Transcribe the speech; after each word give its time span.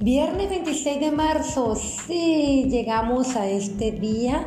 Viernes 0.00 0.50
26 0.50 0.98
de 0.98 1.10
marzo, 1.12 1.76
sí, 1.76 2.66
llegamos 2.68 3.36
a 3.36 3.48
este 3.48 3.92
día 3.92 4.44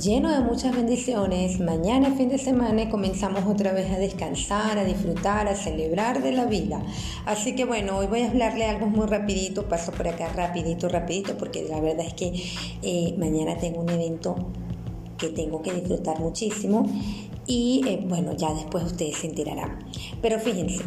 lleno 0.00 0.32
de 0.32 0.40
muchas 0.40 0.74
bendiciones. 0.74 1.60
Mañana, 1.60 2.10
fin 2.16 2.28
de 2.28 2.38
semana, 2.38 2.90
comenzamos 2.90 3.44
otra 3.46 3.72
vez 3.72 3.92
a 3.92 3.98
descansar, 3.98 4.76
a 4.76 4.84
disfrutar, 4.84 5.46
a 5.46 5.54
celebrar 5.54 6.22
de 6.22 6.32
la 6.32 6.46
vida. 6.46 6.82
Así 7.24 7.54
que 7.54 7.64
bueno, 7.64 7.98
hoy 7.98 8.08
voy 8.08 8.22
a 8.22 8.30
hablarle 8.30 8.64
algo 8.64 8.86
muy 8.86 9.06
rapidito, 9.06 9.68
paso 9.68 9.92
por 9.92 10.08
acá 10.08 10.28
rapidito, 10.34 10.88
rapidito, 10.88 11.38
porque 11.38 11.62
la 11.68 11.80
verdad 11.80 12.06
es 12.06 12.14
que 12.14 12.32
eh, 12.82 13.14
mañana 13.16 13.56
tengo 13.56 13.80
un 13.80 13.90
evento 13.90 14.34
que 15.18 15.28
tengo 15.28 15.62
que 15.62 15.72
disfrutar 15.72 16.20
muchísimo 16.20 16.86
y 17.46 17.82
eh, 17.86 18.00
bueno, 18.06 18.32
ya 18.34 18.52
después 18.54 18.84
ustedes 18.84 19.18
se 19.18 19.26
enterarán. 19.26 19.78
Pero 20.22 20.38
fíjense, 20.38 20.82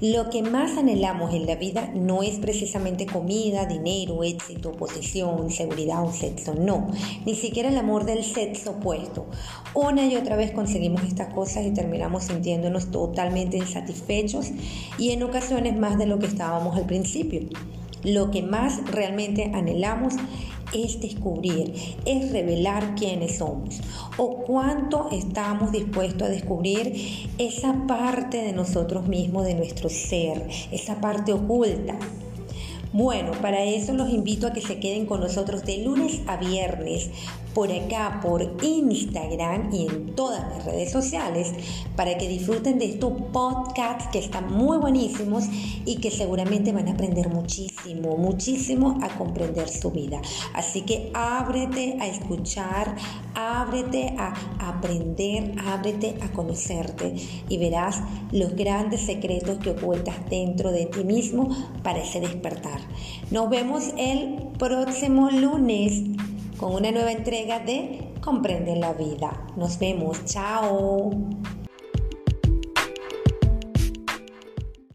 lo 0.00 0.28
que 0.30 0.42
más 0.42 0.76
anhelamos 0.76 1.32
en 1.32 1.46
la 1.46 1.56
vida 1.56 1.90
no 1.94 2.22
es 2.22 2.38
precisamente 2.38 3.06
comida, 3.06 3.66
dinero, 3.66 4.22
éxito, 4.22 4.72
posición, 4.72 5.50
seguridad 5.50 6.04
o 6.04 6.12
sexo, 6.12 6.54
no, 6.54 6.90
ni 7.24 7.34
siquiera 7.34 7.70
el 7.70 7.78
amor 7.78 8.04
del 8.04 8.24
sexo 8.24 8.72
opuesto. 8.72 9.26
Una 9.74 10.06
y 10.06 10.16
otra 10.16 10.36
vez 10.36 10.52
conseguimos 10.52 11.02
estas 11.02 11.32
cosas 11.32 11.64
y 11.66 11.70
terminamos 11.70 12.24
sintiéndonos 12.24 12.90
totalmente 12.90 13.56
insatisfechos 13.56 14.50
y 14.98 15.10
en 15.10 15.22
ocasiones 15.22 15.76
más 15.76 15.98
de 15.98 16.06
lo 16.06 16.18
que 16.18 16.26
estábamos 16.26 16.76
al 16.76 16.86
principio. 16.86 17.40
Lo 18.04 18.32
que 18.32 18.42
más 18.42 18.84
realmente 18.90 19.52
anhelamos 19.54 20.14
es 20.74 21.00
descubrir, 21.00 21.74
es 22.04 22.32
revelar 22.32 22.94
quiénes 22.94 23.38
somos 23.38 23.80
o 24.16 24.38
cuánto 24.38 25.08
estamos 25.10 25.72
dispuestos 25.72 26.28
a 26.28 26.30
descubrir 26.30 27.28
esa 27.38 27.86
parte 27.86 28.38
de 28.38 28.52
nosotros 28.52 29.08
mismos, 29.08 29.46
de 29.46 29.54
nuestro 29.54 29.88
ser, 29.88 30.48
esa 30.70 31.00
parte 31.00 31.32
oculta. 31.32 31.98
Bueno, 32.92 33.32
para 33.40 33.64
eso 33.64 33.94
los 33.94 34.10
invito 34.10 34.46
a 34.46 34.52
que 34.52 34.60
se 34.60 34.78
queden 34.78 35.06
con 35.06 35.20
nosotros 35.20 35.64
de 35.64 35.78
lunes 35.78 36.20
a 36.26 36.36
viernes 36.36 37.08
por 37.54 37.70
acá, 37.70 38.20
por 38.22 38.42
Instagram 38.62 39.72
y 39.72 39.86
en 39.86 40.14
todas 40.14 40.40
las 40.48 40.64
redes 40.64 40.90
sociales, 40.90 41.52
para 41.96 42.16
que 42.16 42.28
disfruten 42.28 42.78
de 42.78 42.86
estos 42.86 43.12
podcasts 43.32 44.08
que 44.12 44.18
están 44.18 44.52
muy 44.52 44.78
buenísimos 44.78 45.44
y 45.84 45.96
que 45.96 46.10
seguramente 46.10 46.72
van 46.72 46.88
a 46.88 46.92
aprender 46.92 47.28
muchísimo, 47.28 48.16
muchísimo 48.16 48.98
a 49.02 49.08
comprender 49.18 49.68
su 49.68 49.90
vida. 49.90 50.20
Así 50.54 50.82
que 50.82 51.10
ábrete 51.14 51.98
a 52.00 52.06
escuchar, 52.06 52.96
ábrete 53.34 54.14
a 54.18 54.34
aprender, 54.58 55.54
ábrete 55.66 56.16
a 56.22 56.32
conocerte 56.32 57.14
y 57.48 57.58
verás 57.58 58.00
los 58.32 58.54
grandes 58.54 59.00
secretos 59.02 59.58
que 59.58 59.70
ocultas 59.70 60.16
dentro 60.28 60.72
de 60.72 60.86
ti 60.86 61.04
mismo 61.04 61.48
para 61.82 62.02
ese 62.02 62.20
despertar. 62.20 62.81
Nos 63.30 63.48
vemos 63.50 63.92
el 63.96 64.48
próximo 64.58 65.30
lunes 65.30 66.02
con 66.58 66.74
una 66.74 66.90
nueva 66.90 67.12
entrega 67.12 67.60
de 67.60 68.12
Comprende 68.22 68.76
la 68.76 68.92
vida. 68.92 69.46
Nos 69.56 69.80
vemos. 69.80 70.24
Chao. 70.26 71.10